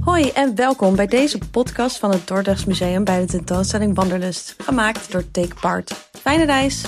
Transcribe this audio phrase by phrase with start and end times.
[0.00, 5.12] Hoi en welkom bij deze podcast van het Dordrechts Museum bij de tentoonstelling Wanderlust, gemaakt
[5.12, 5.92] door Take Part.
[6.12, 6.84] Fijne reis!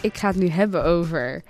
[0.00, 1.42] Ik ga het nu hebben over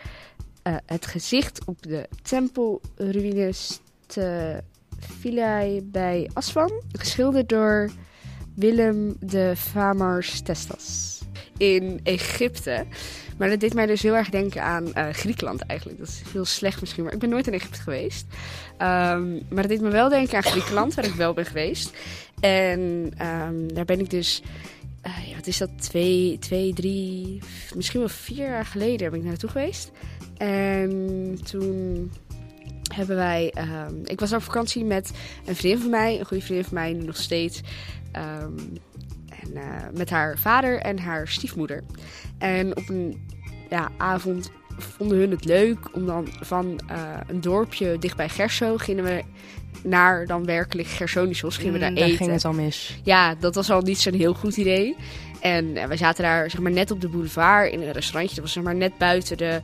[0.63, 4.61] uh, het gezicht op de tempelruïnes te
[4.99, 7.91] Philae bij Aswan, geschilderd door
[8.55, 11.18] Willem de Famars Testas
[11.59, 12.87] in Egypte.
[13.39, 15.99] Maar dat deed mij dus heel erg denken aan uh, Griekenland eigenlijk.
[15.99, 18.27] Dat is heel slecht misschien, maar ik ben nooit in Egypte geweest.
[18.73, 21.97] Um, maar dat deed me wel denken aan Griekenland, waar ik wel ben geweest.
[22.41, 22.81] En
[23.27, 24.43] um, daar ben ik dus,
[25.07, 27.39] uh, wat is dat, twee, twee, drie,
[27.75, 29.91] misschien wel vier jaar geleden ben ik naartoe geweest.
[30.37, 32.11] En toen
[32.95, 33.55] hebben wij,
[33.89, 35.11] um, ik was op vakantie met
[35.47, 37.61] een vriendin van mij, een goede vriendin van mij, nog steeds.
[39.55, 41.83] En uh, met haar vader en haar stiefmoeder.
[42.39, 43.27] En op een
[43.71, 49.05] ja, avond vonden hun het leuk om dan van uh, een dorpje dichtbij Gerso gingen
[49.05, 49.23] we
[49.83, 51.57] naar dan werkelijk Gersonisos.
[51.57, 52.09] Gingen we daar Mm, eten.
[52.09, 53.01] Daar ging het al mis.
[53.03, 54.97] Ja, dat was al niet zo'n heel goed idee.
[55.41, 58.35] En uh, we zaten daar zeg maar net op de boulevard in een restaurantje.
[58.35, 59.61] Dat was zeg maar net buiten de...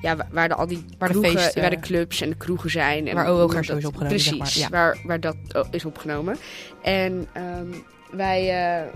[0.00, 3.08] Ja, waar, de, al die Waar de feesten- waar de clubs en de kroegen zijn.
[3.08, 4.94] En Waar OO hoe Gerso is opgenomen, zeg Precies, maar, ja.
[4.94, 5.36] waar, waar dat
[5.70, 6.36] is opgenomen.
[6.82, 7.66] En ehm,
[8.12, 8.48] wij...
[8.50, 8.86] eh,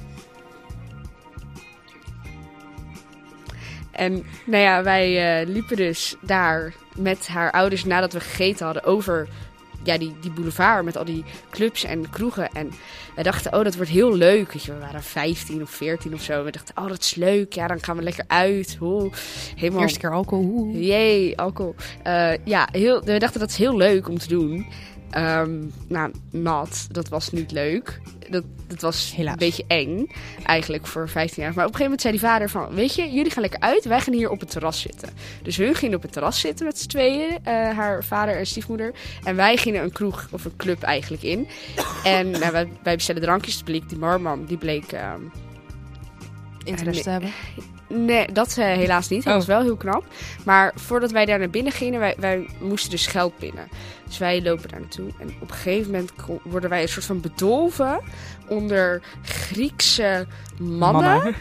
[3.92, 8.84] En nou ja, wij eh, liepen dus daar met haar ouders nadat we gegeten hadden
[8.84, 9.28] over
[9.82, 12.48] ja, die, die boulevard met al die clubs en kroegen.
[12.52, 12.70] En
[13.14, 14.52] wij dachten, oh, dat wordt heel leuk.
[14.52, 16.44] Weet je, we waren 15 of 14 of zo.
[16.44, 17.52] We dachten, oh, dat is leuk.
[17.52, 18.76] Ja, dan gaan we lekker uit.
[18.78, 19.10] Hoe,
[19.56, 19.82] helemaal...
[19.82, 20.70] Eerste keer alcohol.
[20.74, 21.74] Jee, alcohol.
[22.02, 24.66] Eh, ja, heel, we dachten dat is heel leuk om te doen.
[25.10, 28.00] Ehm, nou, nat, dat was niet leuk.
[28.30, 29.32] Dat, dat was Helaas.
[29.32, 30.06] een beetje eng,
[30.44, 31.54] eigenlijk, voor 15 jaar.
[31.54, 32.74] Maar op een gegeven moment zei die vader van...
[32.74, 35.08] Weet je, jullie gaan lekker uit, wij gaan hier op het terras zitten.
[35.42, 37.38] Dus hun gingen op het terras zitten met z'n tweeën.
[37.42, 38.94] eh, haar vader en stiefmoeder.
[39.24, 41.48] En wij gingen een kroeg, of een club eigenlijk, in.
[42.04, 43.54] En nou, wij, wij bestellen drankjes.
[43.54, 44.92] Het bleek die barman, die bleek...
[44.92, 45.20] ehm,
[46.64, 47.30] Interesse te hebben.
[47.88, 49.22] Nee, dat eh, helaas niet.
[49.24, 49.38] Dat Oh.
[49.38, 50.04] was wel heel knap.
[50.44, 53.68] Maar voordat wij daar naar binnen gingen, wij, wij moesten dus geld pinnen.
[54.06, 55.08] Dus wij lopen daar naartoe.
[55.20, 56.10] En op een gegeven moment
[56.42, 58.00] worden wij een soort van bedolven
[58.48, 60.26] onder Griekse
[60.58, 61.34] mannen.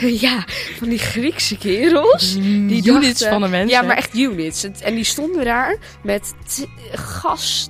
[0.26, 0.44] ja,
[0.78, 2.32] van die Griekse kerels.
[2.34, 3.68] Die units dachten- van de mensen.
[3.80, 4.64] Ja, maar echt units.
[4.80, 7.68] En die stonden daar met t- gas,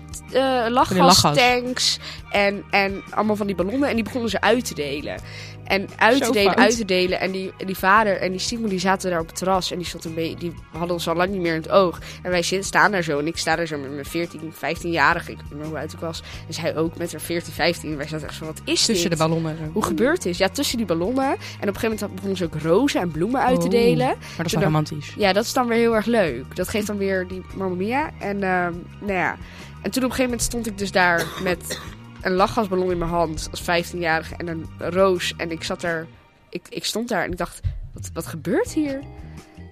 [0.69, 0.97] lachgas.
[0.99, 1.99] lachgastanks
[2.31, 3.89] en, en allemaal van die ballonnen.
[3.89, 5.21] En die begonnen ze uit te delen.
[5.65, 6.65] En uit Zo te delen, fout.
[6.65, 7.21] uit te delen.
[7.21, 9.71] En die, die vader en die stiefmoeder die zaten daar op het terras.
[9.71, 11.99] En die, stond een beetje, die hadden ons al lang niet meer in het oog.
[12.23, 13.19] En wij zitten, staan daar zo.
[13.19, 15.31] En ik sta daar zo met mijn 14, 15-jarige.
[15.31, 16.23] Ik weet niet meer hoe oud ik was.
[16.49, 17.91] En zij ook met haar 14, 15.
[17.91, 19.19] En wij zaten echt zo, wat is Tussen de dit?
[19.19, 19.57] ballonnen.
[19.57, 19.71] Zo.
[19.73, 20.37] Hoe gebeurt dit?
[20.37, 21.25] Ja, tussen die ballonnen.
[21.31, 23.71] En op een gegeven moment begonnen ze ook rozen en bloemen uit te Oh.
[23.73, 24.07] delen.
[24.07, 25.15] Maar dat is wel romantisch.
[25.17, 26.57] Ja, dat is dan weer heel erg leuk.
[26.57, 28.11] Dat geeft dan weer die Mamma Mia.
[28.19, 29.37] En, ehm, nou ja.
[29.83, 31.81] En toen op een gegeven moment stond ik dus daar met
[32.21, 35.35] een lachgasballon in mijn hand als 15-jarige en een roos.
[35.37, 36.07] En ik zat daar,
[36.49, 37.61] ik, ik stond daar en ik dacht,
[37.95, 39.01] wat, wat gebeurt hier?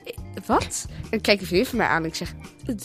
[0.04, 0.16] Ik-
[0.46, 0.86] Wat?
[1.10, 2.32] En ik kijk een vriendin van mij aan en ik zeg,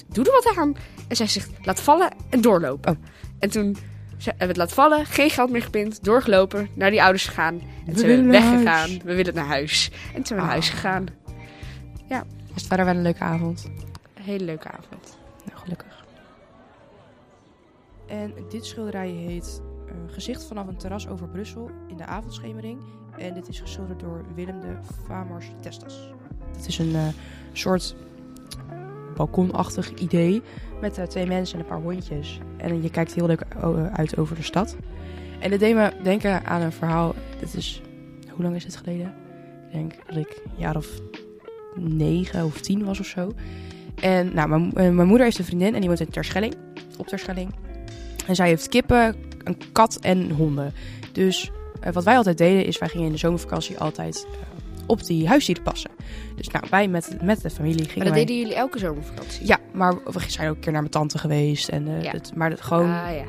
[0.07, 0.75] doe er wat aan.
[1.07, 2.91] En zij zegt, laat vallen en doorlopen.
[2.91, 3.03] Oh.
[3.39, 3.77] En toen
[4.25, 7.53] hebben we het laten vallen, geen geld meer gepind, doorgelopen, naar die ouders gegaan.
[7.53, 8.65] En We toen zijn we weggegaan.
[8.65, 8.97] huis.
[9.03, 9.91] We willen naar huis.
[10.07, 11.05] En toen zijn we naar huis gegaan.
[12.09, 13.65] Was het verder wel een leuke avond.
[14.13, 15.17] Een hele leuke avond.
[15.45, 15.94] Nou, gelukkig.
[18.07, 22.79] En dit schilderij heet eh, Gezicht vanaf een terras over Brussel in de avondschemering.
[23.17, 26.09] En dit is geschilderd door Willem de Famars Testas.
[26.55, 27.07] Het is een eh,
[27.53, 27.95] soort
[29.15, 30.41] balkonachtig idee
[30.81, 32.39] met eh, twee mensen en een paar hondjes.
[32.57, 33.45] En je kijkt heel leuk
[33.93, 34.75] uit over de stad.
[35.39, 37.13] En dit deed me denken aan een verhaal.
[37.39, 37.81] Dit is,
[38.29, 39.13] hoe lang is dit geleden?
[39.67, 40.99] Ik denk dat ik een jaar of
[41.75, 43.31] negen of tien was of zo.
[44.01, 46.55] En nou, mijn, mijn moeder heeft een vriendin en die woont in Terschelling.
[46.97, 47.53] Op Terschelling.
[48.27, 50.73] En zij heeft kippen, een kat en honden.
[51.11, 54.37] Dus eh, wat wij altijd deden is, wij gingen in de zomervakantie altijd eh,
[54.87, 55.89] op die huisdieren passen.
[56.35, 58.25] Dus nou, wij met, met de familie gingen Maar dat wij...
[58.25, 59.47] deden jullie elke zomervakantie?
[59.47, 61.69] Ja, maar we zijn ook een keer naar mijn tante geweest.
[61.69, 62.11] En, eh, Ja.
[62.11, 63.23] het, maar het, gewoon Ah ja.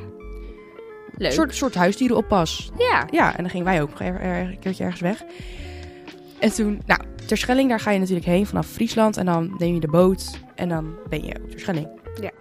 [1.17, 1.27] Leuk.
[1.27, 2.71] een soort, soort huisdierenoppas.
[2.77, 3.07] Ja.
[3.11, 5.23] Ja, en dan gingen wij ook nog er, er- een keertje ergens weg.
[6.39, 9.17] En toen, nou, Terschelling, daar ga je natuurlijk heen vanaf Friesland.
[9.17, 11.87] En dan neem je de boot en dan ben je op Terschelling.
[12.21, 12.31] Ja.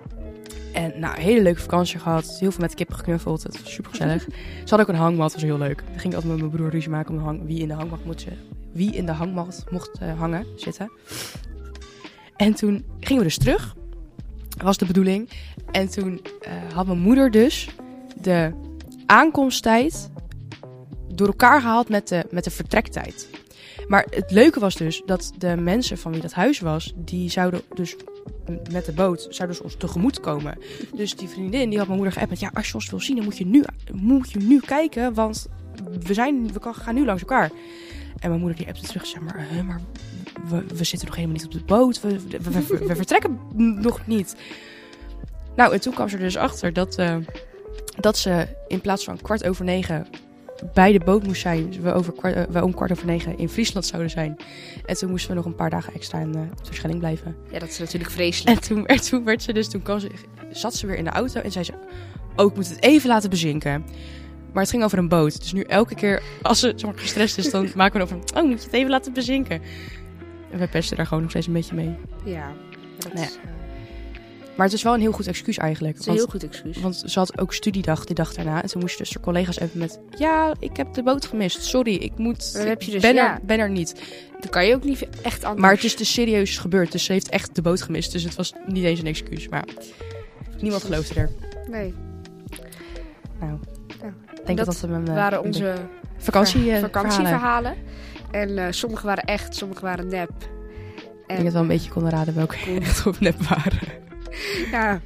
[0.76, 2.37] En nou, een hele leuke vakantie gehad.
[2.38, 3.43] Heel veel met kippen geknuffeld.
[3.43, 4.23] Het was super gezellig.
[4.64, 5.76] Ze hadden ook een hangmat, dat was heel leuk.
[5.76, 8.05] Dan ging ik altijd met mijn broer ruzie maken om hang, wie in de hangmat
[8.05, 8.43] moet zitten.
[8.73, 10.90] Wie in de hangmat mocht eh, hangen, zitten.
[12.37, 13.75] En toen gingen we dus terug.
[14.62, 15.28] Was de bedoeling.
[15.70, 17.69] En toen eh, had mijn moeder dus
[18.20, 18.52] de
[19.06, 20.11] aankomsttijd
[21.08, 23.29] door elkaar gehaald met de, met de vertrektijd.
[23.88, 27.61] Maar het leuke was dus dat de mensen van wie dat huis was, die zouden
[27.75, 27.96] dus
[28.72, 30.58] met de boot zouden ze ons tegemoet komen.
[30.94, 32.40] Dus die vriendin die had mijn moeder geappt.
[32.40, 35.14] Ja, als je ons wil zien, dan moet je nu, moet je nu kijken.
[35.14, 35.46] Want
[36.00, 37.50] we, zijn, we gaan nu langs elkaar.
[38.19, 39.06] En mijn moeder die appte terug.
[39.06, 39.81] Zeg maar, "Huh, maar
[40.48, 42.00] we, we zitten nog helemaal niet op de boot.
[42.00, 42.20] We,
[42.87, 43.38] we, vertrekken
[43.88, 44.37] nog niet.
[45.56, 47.16] Nou, en toen kwam ze dus achter dat, eh,
[48.00, 50.06] dat ze in plaats van kwart over negen
[50.75, 51.82] bij de boot moest zijn.
[51.82, 54.37] We, over kwart, eh, we om kwart over negen in Friesland zouden zijn.
[54.87, 57.37] En toen moesten we nog een paar dagen extra in uh, blijven.
[57.50, 58.56] Ja, dat is natuurlijk vreselijk.
[58.56, 60.11] En toen, en toen werd ze dus, toen kwam ze,
[60.50, 61.73] zat ze weer in de auto en zei ze...
[62.37, 63.85] Oh, ik moet het even laten bezinken.
[64.53, 65.41] Maar het ging over een boot.
[65.41, 68.17] Dus nu elke keer als ze zeg maar, gestrest is, dan maken we over...
[68.35, 69.62] Oh, moet je het even laten bezinken.
[70.50, 71.97] En we pesten daar gewoon nog steeds een beetje mee.
[72.25, 72.53] Ja,
[72.99, 73.31] dat Nou ja.
[73.31, 73.65] is, eh,
[74.56, 75.99] Maar het is wel een heel goed excuus eigenlijk.
[75.99, 76.79] is een Want, heel goed excuus.
[76.79, 78.62] want ze had ook studiedag die dag daarna.
[78.62, 80.00] En toen moest je dus haar collega's even met...
[80.19, 81.62] Ja, ik heb de boot gemist.
[81.64, 82.53] Sorry, ik moet...
[82.58, 83.35] Heb je dus- ben, ja.
[83.35, 84.03] er, ben er niet.
[84.41, 85.62] Dan kan je ook niet echt anders.
[85.62, 86.93] Maar het is dus serieus gebeurd.
[86.93, 88.12] Dus ze heeft echt de boot gemist.
[88.12, 89.49] Dus het was niet eens een excuus.
[89.49, 89.64] Maar
[90.61, 91.31] niemand geloofde er.
[91.70, 91.94] Nee,
[93.41, 93.58] Nou,
[94.35, 95.75] ik denk dat Dat eh, waren onze
[96.17, 97.75] vakantie, ver- eh, vakantieverhalen.
[98.31, 100.31] En eh, sommige waren echt, sommige waren nep.
[100.31, 104.05] Ik denk dat we wel een beetje konden raden welke echt of nep waren.
[104.70, 105.00] Ja,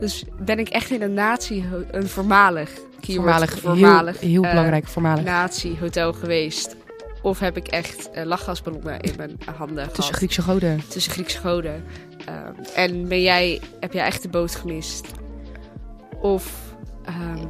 [0.00, 2.70] dus ben ik echt in een nazi, een voormalig,
[3.00, 5.24] voormalig, voormalig heel, heel eh, belangrijk, voormalig.
[5.24, 6.76] nazi-hotel geweest.
[7.22, 10.16] Of heb ik echt eh, lachgasballonnen in mijn handen Tussen gehad.
[10.16, 10.80] Griekse goden.
[10.88, 11.84] tussen Griekse goden.
[12.24, 15.06] Ehm, en ben jij, heb jij echt de boot gemist?
[16.20, 16.52] Of,
[17.04, 17.44] ehm,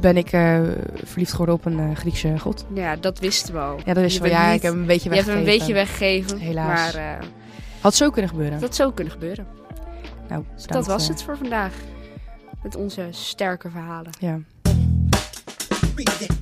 [0.00, 0.60] Ben ik eh,
[1.04, 2.64] verliefd geworden op een Griekse god?
[2.74, 3.76] ja, dat wisten we al.
[3.84, 4.20] Ja, dat wel.
[4.20, 5.74] bent Ja, niet- ik heb hem een beetje Je hebt hem een weggegeven.
[5.74, 6.38] beetje weggegeven.
[6.38, 6.94] Helaas.
[6.94, 7.18] Maar
[7.80, 8.60] Had zo kunnen gebeuren.
[8.60, 9.46] dat zou kunnen gebeuren.
[10.28, 11.72] Nou, Dus dat was eh, het voor vandaag.
[12.62, 14.12] Met onze sterke verhalen.
[14.18, 14.38] Ja.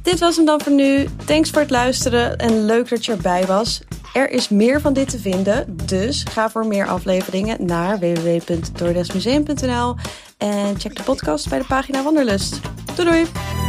[0.03, 1.07] Dit was hem dan voor nu.
[1.25, 3.83] Thanks voor het luisteren en leuk dat je erbij was.
[4.13, 9.97] Er is meer van dit te vinden, dus ga voor meer afleveringen naar www.dordesmuseum.nl
[10.39, 12.61] en check de podcast bij de pagina Wanderlust.
[12.95, 13.62] Doei doei!